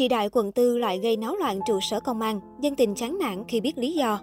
[0.00, 3.18] Chị Đại quận tư lại gây náo loạn trụ sở công an, dân tình chán
[3.18, 4.20] nản khi biết lý do.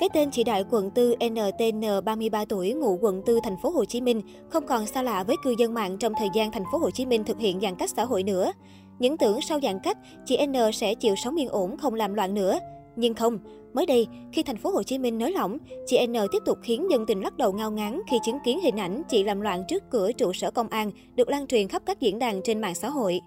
[0.00, 3.84] Cái tên chị Đại quận tư NTN 33 tuổi ngụ quận tư thành phố Hồ
[3.84, 6.78] Chí Minh không còn xa lạ với cư dân mạng trong thời gian thành phố
[6.78, 8.52] Hồ Chí Minh thực hiện giãn cách xã hội nữa.
[8.98, 12.34] Những tưởng sau giãn cách, chị N sẽ chịu sống yên ổn không làm loạn
[12.34, 12.58] nữa.
[12.96, 13.38] Nhưng không,
[13.74, 16.90] mới đây, khi thành phố Hồ Chí Minh nới lỏng, chị N tiếp tục khiến
[16.90, 19.82] dân tình lắc đầu ngao ngán khi chứng kiến hình ảnh chị làm loạn trước
[19.90, 22.88] cửa trụ sở công an được lan truyền khắp các diễn đàn trên mạng xã
[22.88, 23.20] hội.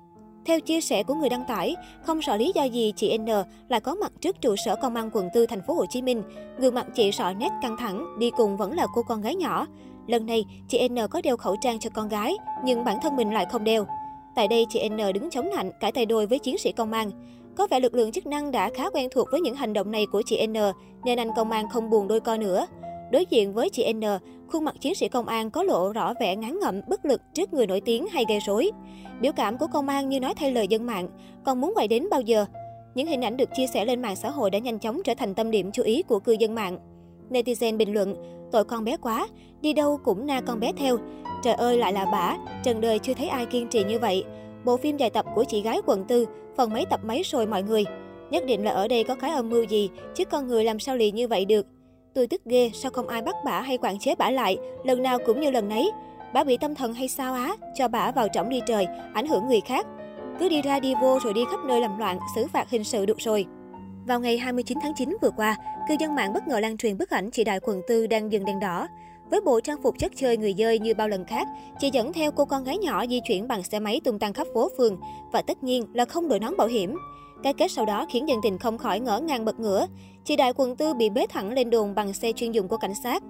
[0.46, 3.28] Theo chia sẻ của người đăng tải, không rõ lý do gì chị N
[3.70, 6.24] lại có mặt trước trụ sở công an quận 4 thành phố Hồ Chí Minh.
[6.58, 9.68] Gương mặt chị rõ nét căng thẳng, đi cùng vẫn là cô con gái nhỏ.
[10.08, 13.34] Lần này, chị N có đeo khẩu trang cho con gái, nhưng bản thân mình
[13.34, 13.86] lại không đeo.
[14.36, 17.12] Tại đây, chị N đứng chống nạnh, cãi tay đôi với chiến sĩ công an.
[17.58, 20.06] Có vẻ lực lượng chức năng đã khá quen thuộc với những hành động này
[20.12, 20.54] của chị N,
[21.04, 22.66] nên anh công an không buồn đôi co nữa.
[23.12, 24.02] Đối diện với chị N,
[24.48, 27.54] khuôn mặt chiến sĩ công an có lộ rõ vẻ ngán ngẩm, bất lực trước
[27.54, 28.72] người nổi tiếng hay gây rối.
[29.22, 31.08] Biểu cảm của công an như nói thay lời dân mạng,
[31.46, 32.46] còn muốn quay đến bao giờ?
[32.96, 35.36] Những hình ảnh được chia sẻ lên mạng xã hội đã nhanh chóng trở thành
[35.36, 36.78] tâm điểm chú ý của cư dân mạng.
[37.30, 38.16] Netizen bình luận,
[38.52, 39.28] tội con bé quá,
[39.62, 40.98] đi đâu cũng na con bé theo.
[41.44, 44.24] Trời ơi lại là bả, trần đời chưa thấy ai kiên trì như vậy.
[44.66, 46.26] Bộ phim dài tập của chị gái quận tư,
[46.58, 47.84] phần mấy tập mấy rồi mọi người.
[48.32, 50.96] Nhất định là ở đây có cái âm mưu gì, chứ con người làm sao
[50.96, 51.68] lì như vậy được.
[52.14, 55.18] Tôi tức ghê, sao không ai bắt bả hay quản chế bả lại, lần nào
[55.26, 55.92] cũng như lần nấy.
[56.34, 59.48] Bả bị tâm thần hay sao á, cho bả vào trỏng đi trời, ảnh hưởng
[59.48, 59.86] người khác.
[60.40, 63.06] Cứ đi ra đi vô rồi đi khắp nơi làm loạn, xử phạt hình sự
[63.06, 63.46] được rồi.
[64.08, 65.56] Vào ngày 29 tháng 9 vừa qua,
[65.90, 68.46] cư dân mạng bất ngờ lan truyền bức ảnh chị Đại quận tư đang dừng
[68.46, 68.88] đèn đỏ.
[69.30, 71.48] Với bộ trang phục chất chơi người dơi như bao lần khác,
[71.80, 74.48] chị dẫn theo cô con gái nhỏ di chuyển bằng xe máy tung tăng khắp
[74.54, 74.98] phố phường
[75.32, 76.96] và tất nhiên là không đội nón bảo hiểm.
[77.44, 79.88] Cái kết sau đó khiến dân tình không khỏi ngỡ ngàng bật ngửa.
[80.26, 82.94] Chị Đại quận tư bị bế thẳng lên đồn bằng xe chuyên dụng của cảnh
[83.04, 83.24] sát.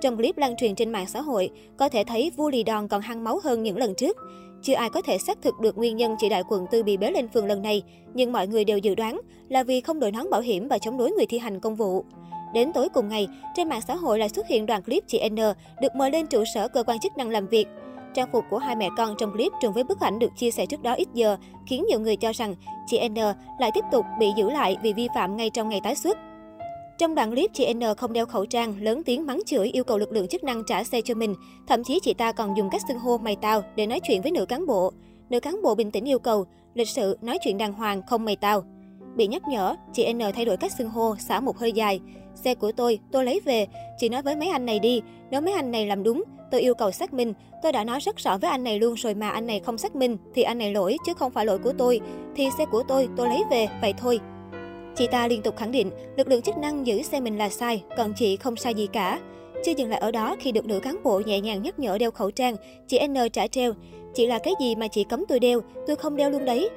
[0.00, 3.00] Trong clip lan truyền trên mạng xã hội, có thể thấy vua lì đòn còn
[3.00, 4.16] hăng máu hơn những lần trước.
[4.62, 7.10] Chưa ai có thể xác thực được nguyên nhân chị Đại quận tư bị bế
[7.10, 7.82] lên phường lần này,
[8.14, 10.98] nhưng mọi người đều dự đoán là vì không đội nón bảo hiểm và chống
[10.98, 12.04] đối người thi hành công vụ.
[12.54, 15.36] Đến tối cùng ngày, trên mạng xã hội lại xuất hiện đoạn clip chị N
[15.80, 17.66] được mời lên trụ sở cơ quan chức năng làm việc.
[18.14, 20.66] Trang phục của hai mẹ con trong clip trùng với bức ảnh được chia sẻ
[20.66, 21.36] trước đó ít giờ,
[21.66, 22.54] khiến nhiều người cho rằng
[22.86, 23.14] chị N
[23.58, 26.18] lại tiếp tục bị giữ lại vì vi phạm ngay trong ngày tái xuất.
[26.98, 29.98] Trong đoạn clip, chị N không đeo khẩu trang, lớn tiếng mắng chửi yêu cầu
[29.98, 31.34] lực lượng chức năng trả xe cho mình.
[31.66, 34.32] Thậm chí chị ta còn dùng cách xưng hô mày tao để nói chuyện với
[34.32, 34.92] nữ cán bộ.
[35.30, 38.36] Nữ cán bộ bình tĩnh yêu cầu, lịch sự, nói chuyện đàng hoàng, không mày
[38.36, 38.64] tao.
[39.18, 42.00] Bị nhắc nhở, chị N thay đổi cách xưng hô, xả một hơi dài.
[42.34, 43.66] Xe của tôi, tôi lấy về.
[43.98, 46.74] Chị nói với mấy anh này đi, nếu mấy anh này làm đúng, tôi yêu
[46.74, 47.32] cầu xác minh.
[47.62, 49.96] Tôi đã nói rất rõ với anh này luôn rồi mà anh này không xác
[49.96, 52.00] minh, thì anh này lỗi chứ không phải lỗi của tôi.
[52.36, 54.20] Thì xe của tôi, tôi lấy về, vậy thôi.
[54.96, 57.82] Chị ta liên tục khẳng định lực lượng chức năng giữ xe mình là sai,
[57.96, 59.20] còn chị không sai gì cả.
[59.64, 62.10] Chưa dừng lại ở đó khi được nữ cán bộ nhẹ nhàng nhắc nhở đeo
[62.10, 62.56] khẩu trang,
[62.86, 63.72] chị N trả treo.
[64.14, 66.68] Chị là cái gì mà chị cấm tôi đeo, tôi không đeo luôn đấy.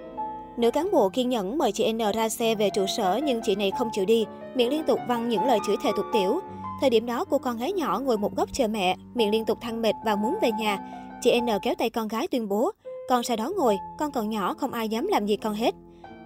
[0.57, 3.55] Nữ cán bộ kiên nhẫn mời chị N ra xe về trụ sở nhưng chị
[3.55, 4.25] này không chịu đi,
[4.55, 6.39] miệng liên tục văng những lời chửi thề tục tiểu.
[6.81, 9.57] Thời điểm đó, cô con gái nhỏ ngồi một góc chờ mẹ, miệng liên tục
[9.61, 10.79] thăng mệt và muốn về nhà.
[11.21, 12.71] Chị N kéo tay con gái tuyên bố,
[13.09, 15.75] con sau đó ngồi, con còn nhỏ không ai dám làm gì con hết.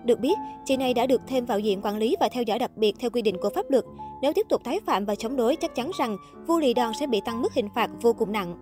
[0.04, 2.72] Được biết, chị này đã được thêm vào diện quản lý và theo dõi đặc
[2.76, 3.84] biệt theo quy định của pháp luật.
[4.22, 7.08] Nếu tiếp tục tái phạm và chống đối, chắc chắn rằng vô lì đòn sẽ
[7.08, 8.56] bị tăng mức hình phạt vô cùng nặng.